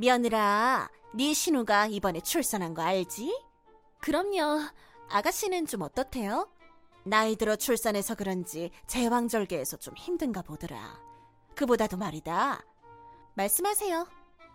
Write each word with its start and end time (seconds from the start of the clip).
며느라, 0.00 0.88
네 1.12 1.34
신우가 1.34 1.88
이번에 1.88 2.20
출산한 2.20 2.72
거 2.72 2.80
알지? 2.80 3.38
그럼요. 4.00 4.62
아가씨는 5.10 5.66
좀 5.66 5.82
어떻대요? 5.82 6.50
나이 7.04 7.36
들어 7.36 7.54
출산해서 7.54 8.14
그런지 8.14 8.70
제왕절개에서 8.86 9.76
좀 9.76 9.94
힘든가 9.98 10.40
보더라. 10.40 10.98
그보다도 11.54 11.98
말이다. 11.98 12.64
말씀하세요. 13.34 14.08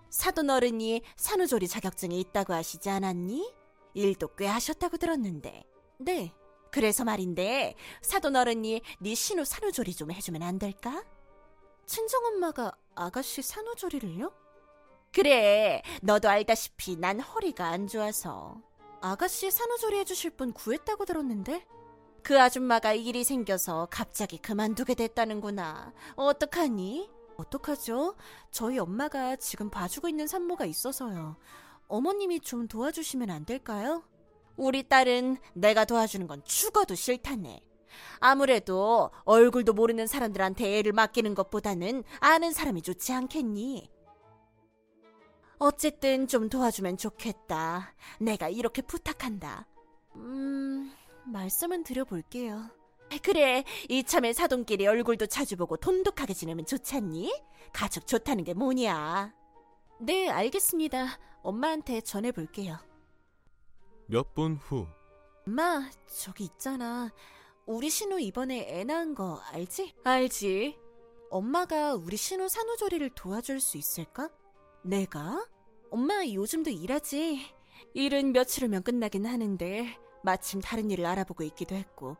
사돈 0.09 0.49
어른이 0.49 1.03
산후조리 1.15 1.67
자격증이 1.67 2.19
있다고 2.21 2.53
하시지 2.55 2.89
않았니? 2.89 3.53
일도 3.93 4.33
꽤 4.37 4.47
하셨다고 4.47 4.97
들었는데. 4.97 5.63
네. 5.99 6.33
그래서 6.71 7.03
말인데 7.03 7.75
사돈 8.01 8.35
어른이 8.35 8.81
네 8.99 9.13
신우 9.13 9.45
산후조리 9.45 9.93
좀 9.93 10.09
해주면 10.09 10.41
안 10.41 10.57
될까? 10.57 11.03
친정엄마가 11.85 12.71
아가씨 12.95 13.43
산후조리를요? 13.43 14.44
그래, 15.15 15.81
너도 16.01 16.27
알다시피 16.27 16.97
난 16.97 17.21
허리가 17.21 17.67
안 17.67 17.87
좋아서. 17.87 18.57
아가씨 18.99 19.49
산후조리 19.49 19.99
해주실 19.99 20.31
분 20.31 20.51
구했다고 20.51 21.05
들었는데? 21.05 21.65
그 22.21 22.37
아줌마가 22.37 22.91
일이 22.91 23.23
생겨서 23.23 23.87
갑자기 23.89 24.37
그만두게 24.37 24.93
됐다는구나. 24.93 25.93
어떡하니? 26.17 27.09
어떡하죠? 27.37 28.17
저희 28.51 28.77
엄마가 28.77 29.37
지금 29.37 29.69
봐주고 29.69 30.09
있는 30.09 30.27
산모가 30.27 30.65
있어서요. 30.65 31.37
어머님이 31.87 32.41
좀 32.41 32.67
도와주시면 32.67 33.29
안 33.29 33.45
될까요? 33.45 34.03
우리 34.57 34.83
딸은 34.83 35.37
내가 35.53 35.85
도와주는 35.85 36.27
건 36.27 36.43
죽어도 36.43 36.93
싫다네. 36.93 37.61
아무래도 38.19 39.11
얼굴도 39.23 39.71
모르는 39.71 40.07
사람들한테 40.07 40.77
애를 40.77 40.91
맡기는 40.91 41.33
것보다는 41.35 42.03
아는 42.19 42.51
사람이 42.51 42.81
좋지 42.81 43.13
않겠니? 43.13 43.94
어쨌든 45.59 46.27
좀 46.27 46.49
도와주면 46.49 46.97
좋겠다. 46.97 47.93
내가 48.19 48.49
이렇게 48.49 48.81
부탁한다. 48.81 49.67
음, 50.15 50.91
말씀은 51.25 51.83
드려볼게요. 51.83 52.69
그래, 53.21 53.63
이참에 53.89 54.33
사돈끼리 54.33 54.87
얼굴도 54.87 55.27
자주 55.27 55.55
보고 55.57 55.77
돈독하게 55.77 56.33
지내면 56.33 56.65
좋잖니? 56.65 57.31
가족 57.71 58.07
좋다는 58.07 58.43
게 58.43 58.53
뭐냐? 58.53 59.33
네, 60.01 60.29
알겠습니다. 60.29 61.19
엄마한테 61.43 62.01
전해볼게요. 62.01 62.77
몇 64.07 64.33
분 64.33 64.55
후. 64.55 64.87
엄마, 65.47 65.89
저기 66.07 66.45
있잖아. 66.45 67.11
우리 67.65 67.89
신우 67.89 68.19
이번에 68.19 68.67
애 68.79 68.83
낳은 68.83 69.13
거 69.15 69.39
알지? 69.51 69.93
알지. 70.03 70.77
엄마가 71.29 71.93
우리 71.93 72.17
신우 72.17 72.49
산후조리를 72.49 73.09
도와줄 73.11 73.59
수 73.61 73.77
있을까? 73.77 74.29
내가? 74.85 75.45
엄마 75.89 76.25
요즘도 76.25 76.69
일하지. 76.69 77.41
일은 77.93 78.33
며칠 78.33 78.65
후면 78.65 78.83
끝나긴 78.83 79.25
하는데 79.25 79.97
마침 80.23 80.61
다른 80.61 80.91
일을 80.91 81.05
알아보고 81.05 81.43
있기도 81.43 81.75
했고. 81.75 82.17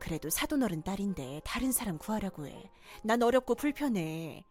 그래도 0.00 0.28
사돈어른 0.28 0.82
딸인데 0.82 1.42
다른 1.44 1.70
사람 1.70 1.98
구하라고 1.98 2.46
해. 2.46 2.70
난 3.04 3.22
어렵고 3.22 3.54
불편해. 3.54 4.44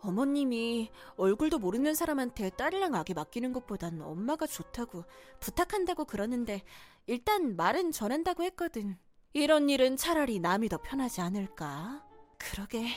어머님이 0.00 0.90
얼굴도 1.16 1.58
모르는 1.58 1.94
사람한테 1.94 2.50
딸이랑 2.50 2.94
아기 2.94 3.14
맡기는 3.14 3.52
것보단 3.54 4.02
엄마가 4.02 4.46
좋다고 4.46 5.04
부탁한다고 5.40 6.04
그러는데 6.04 6.62
일단 7.06 7.56
말은 7.56 7.92
전한다고 7.92 8.42
했거든. 8.42 8.98
이런 9.32 9.70
일은 9.70 9.96
차라리 9.96 10.38
남이 10.38 10.68
더 10.68 10.76
편하지 10.82 11.22
않을까? 11.22 12.06
그러게. 12.38 12.88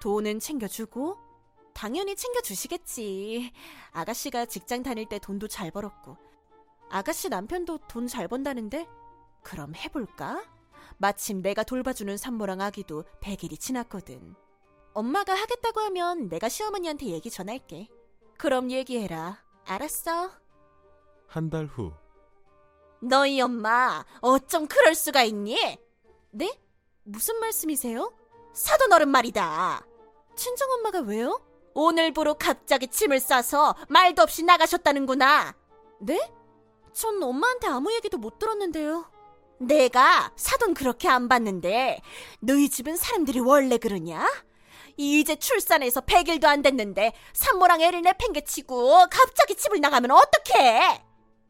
돈은 0.00 0.38
챙겨주고 0.38 1.16
당연히 1.74 2.14
챙겨주시겠지. 2.16 3.52
아가씨가 3.92 4.46
직장 4.46 4.82
다닐 4.82 5.06
때 5.08 5.18
돈도 5.18 5.48
잘 5.48 5.70
벌었고 5.70 6.16
아가씨 6.90 7.28
남편도 7.28 7.78
돈 7.88 8.06
잘 8.06 8.28
번다는데 8.28 8.86
그럼 9.42 9.74
해볼까? 9.74 10.44
마침 10.98 11.42
내가 11.42 11.64
돌봐주는 11.64 12.16
산모랑 12.16 12.60
아기도 12.60 13.04
100일이 13.20 13.58
지났거든. 13.58 14.34
엄마가 14.94 15.34
하겠다고 15.34 15.80
하면 15.80 16.28
내가 16.28 16.48
시어머니한테 16.48 17.06
얘기 17.06 17.30
전할게. 17.30 17.88
그럼 18.38 18.70
얘기해라. 18.70 19.42
알았어. 19.64 20.30
한 21.26 21.48
달 21.50 21.66
후. 21.66 21.92
너희 23.00 23.40
엄마 23.40 24.04
어쩜 24.20 24.68
그럴 24.68 24.94
수가 24.94 25.22
있니? 25.24 25.78
네? 26.30 26.60
무슨 27.04 27.40
말씀이세요? 27.40 28.12
사돈 28.52 28.92
어른 28.92 29.08
말이다. 29.08 29.84
친정엄마가 30.36 31.00
왜요? 31.00 31.40
오늘부로 31.74 32.34
갑자기 32.34 32.88
침을 32.88 33.20
싸서 33.20 33.74
말도 33.88 34.22
없이 34.22 34.42
나가셨다는구나. 34.42 35.54
네? 36.00 36.32
전 36.92 37.22
엄마한테 37.22 37.68
아무 37.68 37.92
얘기도 37.92 38.18
못 38.18 38.38
들었는데요. 38.38 39.10
내가 39.58 40.32
사돈 40.36 40.74
그렇게 40.74 41.08
안 41.08 41.28
봤는데 41.28 42.00
너희 42.40 42.68
집은 42.68 42.96
사람들이 42.96 43.40
원래 43.40 43.78
그러냐? 43.78 44.28
이제 44.96 45.36
출산해서 45.36 46.02
100일도 46.02 46.44
안 46.44 46.62
됐는데 46.62 47.12
산모랑 47.32 47.80
애를 47.80 48.02
내팽개치고 48.02 49.06
갑자기 49.10 49.54
집을 49.54 49.80
나가면 49.80 50.10
어떡해? 50.10 51.02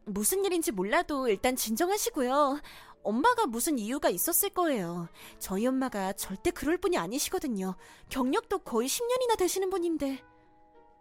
무슨 0.04 0.44
일인지 0.44 0.72
몰라도 0.72 1.28
일단 1.28 1.56
진정하시고요. 1.56 2.60
엄마가 3.02 3.46
무슨 3.46 3.78
이유가 3.78 4.08
있었을 4.08 4.50
거예요. 4.50 5.08
저희 5.38 5.66
엄마가 5.66 6.12
절대 6.14 6.50
그럴 6.50 6.76
분이 6.78 6.96
아니시거든요. 6.96 7.76
경력도 8.08 8.60
거의 8.60 8.88
10년이나 8.88 9.36
되시는 9.38 9.70
분인데. 9.70 10.22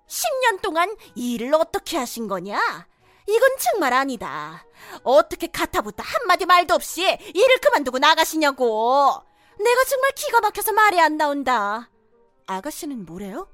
10년 0.08 0.62
동안 0.62 0.96
이 1.16 1.34
일을 1.34 1.54
어떻게 1.54 1.98
하신 1.98 2.28
거냐? 2.28 2.60
이건 3.28 3.50
정말 3.60 3.94
아니다. 3.94 4.66
어떻게 5.04 5.48
가타부터 5.48 6.04
한마디 6.04 6.46
말도 6.46 6.74
없이 6.74 7.04
일을 7.04 7.58
그만두고 7.62 8.00
나가시냐고. 8.00 9.14
내가 9.58 9.84
정말 9.86 10.12
기가 10.16 10.42
막혀서 10.42 10.74
말이 10.74 11.00
안 11.00 11.18
나온다. 11.18 11.90
아가씨는 12.48 13.06
뭐래요? 13.06 13.48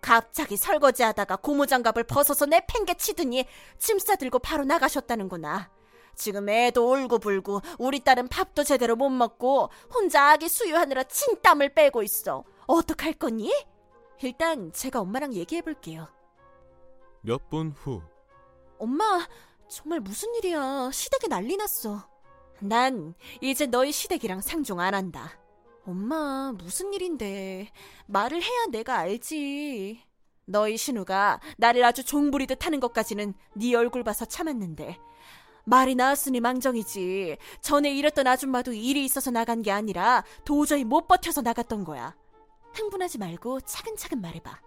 갑자기 0.00 0.56
설거지하다가 0.56 1.36
고무장갑을 1.36 2.04
벗어서 2.04 2.46
내팽개치더니 2.46 3.46
짐 3.78 3.98
싸들고 3.98 4.38
바로 4.38 4.64
나가셨다는구나. 4.64 5.70
지금 6.18 6.48
애도 6.48 6.92
울고 6.92 7.20
불고 7.20 7.60
우리 7.78 8.00
딸은 8.00 8.28
밥도 8.28 8.64
제대로 8.64 8.96
못 8.96 9.08
먹고 9.08 9.70
혼자 9.94 10.32
아기 10.32 10.48
수유하느라 10.48 11.04
진땀을 11.04 11.74
빼고 11.74 12.02
있어. 12.02 12.44
어떡할 12.66 13.14
거니? 13.14 13.50
일단 14.20 14.72
제가 14.72 15.00
엄마랑 15.00 15.32
얘기해 15.32 15.62
볼게요. 15.62 16.08
몇 17.22 17.48
분 17.48 17.70
후. 17.70 18.02
엄마, 18.78 19.26
정말 19.68 20.00
무슨 20.00 20.34
일이야. 20.34 20.90
시댁이 20.92 21.28
난리 21.30 21.56
났어. 21.56 22.08
난 22.60 23.14
이제 23.40 23.66
너희 23.66 23.92
시댁이랑 23.92 24.40
상종 24.40 24.80
안 24.80 24.94
한다. 24.94 25.38
엄마, 25.86 26.52
무슨 26.58 26.92
일인데. 26.92 27.70
말을 28.06 28.42
해야 28.42 28.66
내가 28.70 28.98
알지. 28.98 30.02
너희 30.46 30.76
신우가 30.76 31.40
나를 31.58 31.84
아주 31.84 32.02
종부리듯 32.04 32.66
하는 32.66 32.80
것까지는 32.80 33.34
네 33.54 33.74
얼굴 33.74 34.02
봐서 34.02 34.24
참았는데 34.24 34.98
말이 35.68 35.94
나왔으니 35.94 36.40
망정이지. 36.40 37.36
전에 37.60 37.92
일했던 37.94 38.26
아줌마도 38.26 38.72
일이 38.72 39.04
있어서 39.04 39.30
나간 39.30 39.60
게 39.60 39.70
아니라 39.70 40.24
도저히 40.46 40.82
못 40.82 41.06
버텨서 41.06 41.42
나갔던 41.42 41.84
거야. 41.84 42.16
흥분하지 42.72 43.18
말고 43.18 43.60
차근차근 43.60 44.22
말해봐. 44.22 44.62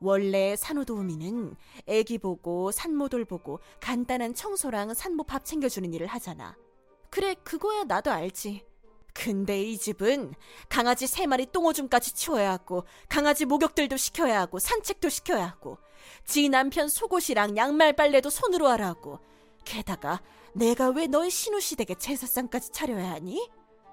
원래 0.00 0.56
산후도우미는 0.56 1.54
애기 1.86 2.16
보고 2.16 2.72
산모돌 2.72 3.26
보고 3.26 3.60
간단한 3.80 4.34
청소랑 4.34 4.94
산모 4.94 5.24
밥 5.24 5.44
챙겨주는 5.44 5.92
일을 5.92 6.06
하잖아. 6.06 6.56
그래, 7.10 7.34
그거야 7.44 7.84
나도 7.84 8.10
알지. 8.10 8.64
근데 9.12 9.62
이 9.62 9.76
집은 9.76 10.32
강아지 10.70 11.06
세 11.06 11.26
마리 11.26 11.44
똥오줌까지 11.44 12.14
치워야 12.14 12.52
하고 12.52 12.84
강아지 13.10 13.44
목욕들도 13.44 13.98
시켜야 13.98 14.40
하고 14.40 14.58
산책도 14.58 15.10
시켜야 15.10 15.44
하고 15.44 15.76
지 16.24 16.48
남편 16.48 16.88
속옷이랑 16.88 17.58
양말 17.58 17.96
빨래도 17.96 18.30
손으로 18.30 18.68
하라 18.68 18.86
하고 18.86 19.18
게다가 19.64 20.22
내가 20.54 20.88
왜 20.90 21.06
너의 21.06 21.30
신우시댁에 21.30 21.94
제사상까지 21.98 22.70
차려야 22.70 23.12
하니? 23.12 23.50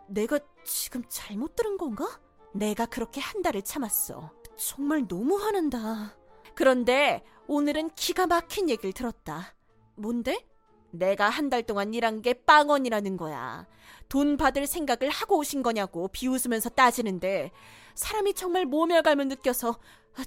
내가 0.08 0.40
지금 0.64 1.04
잘못 1.10 1.56
들은 1.56 1.78
건가? 1.78 2.08
내가 2.54 2.86
그렇게 2.86 3.20
한 3.22 3.42
달을 3.42 3.62
참았어. 3.62 4.32
정말 4.58 5.08
너무 5.08 5.36
화난다. 5.38 6.16
그런데 6.54 7.24
오늘은 7.48 7.92
기가 7.96 8.28
막힌 8.28 8.70
얘기를 8.70 8.94
들었다. 8.94 9.54
뭔데? 9.96 10.46
내가 10.92 11.28
한 11.30 11.50
달 11.50 11.64
동안 11.64 11.94
일한 11.94 12.22
게 12.22 12.34
빵원이라는 12.34 13.18
거야. 13.18 13.68
돈 14.08 14.38
받을 14.38 14.66
생각을 14.66 15.10
하고 15.10 15.38
오신 15.38 15.62
거냐고 15.62 16.08
비웃으면서 16.08 16.70
따지는데 16.70 17.52
사람이 17.96 18.34
정말 18.34 18.66
모멸감을 18.66 19.28
느껴서 19.28 19.78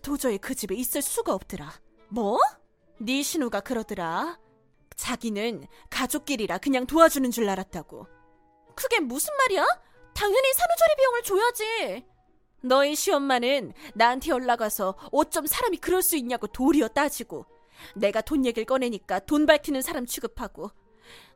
도저히 0.02 0.36
그 0.36 0.54
집에 0.54 0.75
있을 0.75 1.00
수가 1.00 1.32
없더라. 1.32 1.72
뭐? 2.08 2.38
네 2.98 3.22
신우가 3.22 3.60
그러더라. 3.60 4.38
자기는 4.99 5.67
가족끼리라 5.89 6.59
그냥 6.59 6.87
도와주는 6.87 7.31
줄 7.31 7.49
알았다고. 7.49 8.06
그게 8.75 9.00
무슨 9.00 9.35
말이야? 9.37 9.65
당연히 10.12 10.53
산후조리 10.53 10.97
비용을 10.99 11.23
줘야지. 11.23 12.06
너희 12.61 12.95
시엄마는 12.97 13.73
나한테 13.95 14.31
연락 14.31 14.61
와서 14.61 14.97
어쩜 15.12 15.47
사람이 15.47 15.79
그럴 15.79 16.03
수 16.03 16.17
있냐고 16.17 16.49
도리어 16.49 16.89
따지고 16.89 17.47
내가 17.95 18.21
돈 18.21 18.45
얘기를 18.45 18.67
꺼내니까 18.67 19.21
돈 19.21 19.47
밝히는 19.47 19.81
사람 19.81 20.05
취급하고 20.05 20.73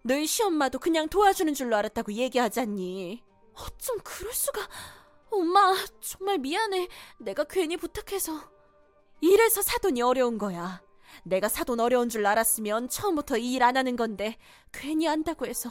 너희 0.02 0.26
시엄마도 0.26 0.80
그냥 0.80 1.08
도와주는 1.08 1.54
줄로 1.54 1.76
알았다고 1.76 2.12
얘기하잖니. 2.12 3.22
어쩜 3.54 3.98
그럴 4.02 4.32
수가. 4.32 4.68
엄마, 5.30 5.72
정말 6.00 6.38
미안해. 6.38 6.88
내가 7.20 7.44
괜히 7.44 7.76
부탁해서. 7.76 8.40
이래서 9.20 9.62
사돈이 9.62 10.02
어려운 10.02 10.36
거야. 10.36 10.82
내가 11.24 11.48
사돈 11.48 11.80
어려운 11.80 12.08
줄 12.08 12.26
알았으면 12.26 12.88
처음부터 12.88 13.36
이 13.38 13.54
일 13.54 13.62
안 13.62 13.76
하는 13.76 13.96
건데 13.96 14.36
괜히 14.72 15.06
한다고 15.06 15.46
해서. 15.46 15.70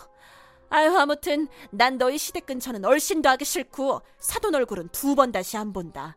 아유, 0.70 0.96
아무튼 0.98 1.48
난 1.72 1.98
너희 1.98 2.18
시댁 2.18 2.46
근처는 2.46 2.86
얼씬도 2.86 3.28
하기 3.30 3.44
싫고 3.46 4.02
사돈 4.20 4.56
얼굴은 4.56 4.90
두 4.90 5.16
번 5.16 5.32
다시 5.32 5.58
안 5.58 5.74
본다. 5.74 6.16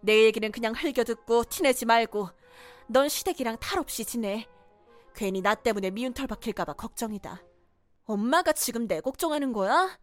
내 0.00 0.24
얘기는 0.24 0.50
그냥 0.52 0.74
흘겨듣고 0.76 1.44
티내지 1.44 1.86
말고 1.86 2.28
넌 2.88 3.08
시댁이랑 3.08 3.56
탈 3.60 3.78
없이 3.78 4.04
지내. 4.04 4.46
괜히 5.14 5.40
나 5.40 5.54
때문에 5.54 5.90
미운 5.90 6.12
털 6.12 6.26
박힐까봐 6.26 6.74
걱정이다. 6.74 7.42
엄마가 8.04 8.52
지금 8.52 8.86
내 8.86 9.00
걱정하는 9.00 9.52
거야? 9.54 9.98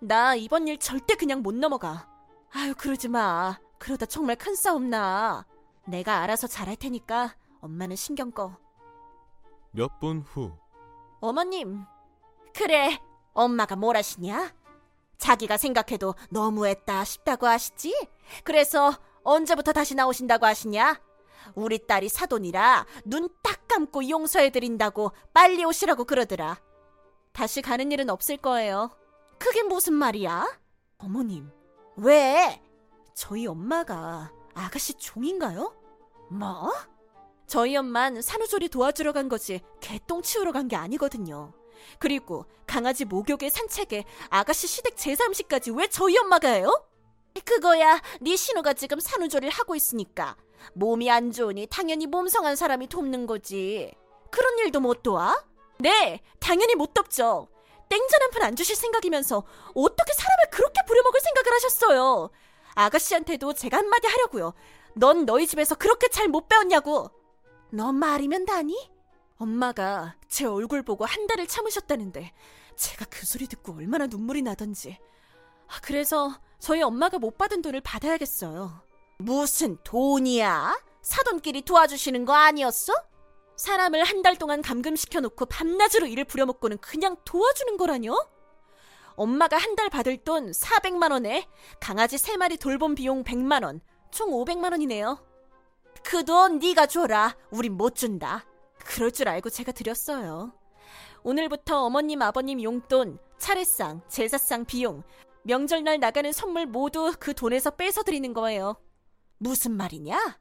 나 0.00 0.34
이번 0.34 0.68
일 0.68 0.76
절대 0.78 1.14
그냥 1.14 1.40
못 1.40 1.54
넘어가. 1.54 2.06
아유, 2.52 2.74
그러지 2.76 3.08
마. 3.08 3.58
그러다 3.78 4.04
정말 4.04 4.36
큰 4.36 4.54
싸움 4.54 4.90
나. 4.90 5.46
내가 5.86 6.20
알아서 6.20 6.46
잘할 6.46 6.76
테니까 6.76 7.34
엄마는 7.60 7.96
신경 7.96 8.30
꺼. 8.30 8.56
몇 9.72 9.98
분 10.00 10.20
후. 10.20 10.52
어머님. 11.20 11.84
그래. 12.54 13.00
엄마가 13.34 13.76
뭘 13.76 13.96
하시냐? 13.96 14.54
자기가 15.18 15.56
생각해도 15.56 16.14
너무했다 16.30 17.04
싶다고 17.04 17.46
하시지? 17.46 17.94
그래서 18.44 18.92
언제부터 19.24 19.72
다시 19.72 19.94
나오신다고 19.94 20.46
하시냐? 20.46 21.00
우리 21.54 21.86
딸이 21.86 22.08
사돈이라 22.08 22.86
눈 23.04 23.28
딱 23.42 23.68
감고 23.68 24.08
용서해드린다고 24.08 25.12
빨리 25.34 25.64
오시라고 25.64 26.04
그러더라. 26.04 26.58
다시 27.32 27.60
가는 27.62 27.90
일은 27.92 28.08
없을 28.10 28.36
거예요. 28.38 28.90
그게 29.38 29.62
무슨 29.62 29.92
말이야? 29.94 30.58
어머님, 30.98 31.50
왜? 31.96 32.62
저희 33.14 33.46
엄마가 33.46 34.32
아가씨 34.54 34.94
종인가요? 34.94 35.74
뭐? 36.30 36.72
저희 37.46 37.76
엄만 37.76 38.20
산후조리 38.22 38.68
도와주러 38.68 39.12
간 39.12 39.28
거지 39.28 39.60
개똥 39.80 40.22
치우러 40.22 40.52
간 40.52 40.68
게 40.68 40.76
아니거든요. 40.76 41.52
그리고 41.98 42.46
강아지 42.66 43.04
목욕에 43.04 43.48
산책에 43.50 44.04
아가씨 44.30 44.66
시댁 44.66 44.96
제사 44.96 45.24
음식까지 45.26 45.70
왜 45.70 45.86
저희 45.88 46.18
엄마가 46.18 46.48
해요? 46.48 46.72
그거야 47.44 48.00
네 48.20 48.34
신우가 48.34 48.72
지금 48.72 48.98
산후조리를 48.98 49.52
하고 49.52 49.74
있으니까 49.76 50.36
몸이 50.74 51.10
안 51.10 51.30
좋으니 51.30 51.66
당연히 51.68 52.06
몸성한 52.06 52.56
사람이 52.56 52.88
돕는 52.88 53.26
거지. 53.26 53.92
그런 54.30 54.58
일도 54.58 54.80
못 54.80 55.02
도와? 55.02 55.44
네, 55.78 56.20
당연히 56.40 56.74
못 56.74 56.94
돕죠. 56.94 57.48
땡전 57.88 58.22
한 58.22 58.30
푼 58.32 58.42
안 58.42 58.56
주실 58.56 58.74
생각이면서 58.74 59.44
어떻게 59.74 60.12
사람을 60.12 60.44
그렇게 60.50 60.80
부려먹을 60.86 61.20
생각을 61.20 61.54
하셨어요? 61.54 62.30
아가씨한테도 62.74 63.52
제가 63.52 63.76
한마디 63.76 64.08
하려고요. 64.08 64.54
넌 64.94 65.24
너희 65.26 65.46
집에서 65.46 65.74
그렇게 65.76 66.08
잘 66.08 66.26
못 66.28 66.48
배웠냐고. 66.48 67.10
너 67.70 67.92
말이면 67.92 68.46
다니? 68.46 68.90
엄마가 69.38 70.16
제 70.28 70.46
얼굴 70.46 70.82
보고 70.82 71.04
한 71.04 71.26
달을 71.26 71.46
참으셨다는데 71.46 72.32
제가 72.76 73.04
그 73.10 73.26
소리 73.26 73.46
듣고 73.46 73.74
얼마나 73.74 74.06
눈물이 74.06 74.42
나던지. 74.42 74.98
아, 75.68 75.80
그래서 75.82 76.38
저희 76.58 76.80
엄마가 76.82 77.18
못 77.18 77.36
받은 77.36 77.60
돈을 77.62 77.80
받아야겠어요. 77.82 78.82
무슨 79.18 79.76
돈이야? 79.84 80.80
사돈끼리 81.02 81.62
도와주시는 81.62 82.24
거 82.24 82.34
아니었어? 82.34 82.92
사람을 83.56 84.04
한 84.04 84.22
달 84.22 84.36
동안 84.36 84.60
감금시켜 84.60 85.20
놓고 85.20 85.46
밤낮으로 85.46 86.06
일을 86.06 86.24
부려먹고는 86.24 86.78
그냥 86.78 87.16
도와주는 87.24 87.76
거라뇨? 87.78 88.14
엄마가 89.16 89.56
한 89.56 89.76
달 89.76 89.88
받을 89.88 90.16
돈 90.18 90.50
400만 90.50 91.10
원에 91.10 91.48
강아지 91.80 92.16
3마리 92.16 92.60
돌봄 92.60 92.94
비용 92.94 93.24
100만 93.24 93.64
원, 93.64 93.80
총 94.10 94.30
500만 94.30 94.72
원이네요. 94.72 95.18
그 96.08 96.24
돈 96.24 96.58
네가 96.58 96.86
줘라. 96.86 97.36
우린 97.50 97.76
못 97.76 97.94
준다. 97.96 98.44
그럴 98.78 99.10
줄 99.10 99.28
알고 99.28 99.50
제가 99.50 99.72
드렸어요. 99.72 100.52
오늘부터 101.24 101.82
어머님, 101.82 102.22
아버님 102.22 102.62
용돈, 102.62 103.18
차례상, 103.38 104.02
제사상 104.08 104.64
비용, 104.64 105.02
명절날 105.42 105.98
나가는 105.98 106.30
선물 106.32 106.66
모두 106.66 107.12
그 107.18 107.34
돈에서 107.34 107.70
빼서 107.70 108.02
드리는 108.04 108.32
거예요. 108.32 108.76
무슨 109.38 109.72
말이냐? 109.76 110.38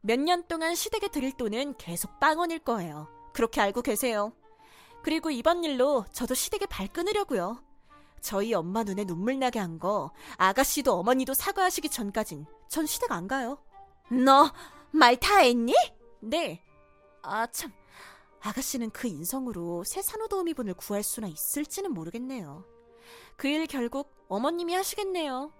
몇 0.00 0.18
년 0.20 0.46
동안 0.46 0.74
시댁에 0.74 1.08
드릴 1.08 1.32
돈은 1.36 1.74
계속 1.76 2.18
빵원일 2.20 2.58
거예요. 2.60 3.08
그렇게 3.32 3.60
알고 3.60 3.82
계세요. 3.82 4.32
그리고 5.02 5.30
이번 5.30 5.64
일로 5.64 6.04
저도 6.12 6.34
시댁에 6.34 6.66
발 6.66 6.88
끊으려고요. 6.88 7.62
저희 8.22 8.54
엄마 8.54 8.82
눈에 8.84 9.04
눈물 9.04 9.38
나게 9.38 9.58
한 9.58 9.78
거 9.78 10.10
아가씨도 10.38 10.92
어머니도 10.94 11.34
사과하시기 11.34 11.90
전까진 11.90 12.46
전 12.68 12.86
시댁 12.86 13.12
안 13.12 13.28
가요. 13.28 13.58
너 14.10 14.50
말 14.94 15.16
다 15.16 15.38
했니? 15.38 15.74
네. 16.20 16.62
아 17.22 17.46
참. 17.48 17.72
아가씨는 18.40 18.90
그 18.90 19.08
인성으로 19.08 19.84
새 19.84 20.02
산후도우미분을 20.02 20.74
구할 20.74 21.02
수나 21.02 21.26
있을지는 21.28 21.92
모르겠네요. 21.94 22.64
그 23.36 23.48
일 23.48 23.66
결국 23.66 24.14
어머님이 24.28 24.74
하시겠네요. 24.74 25.52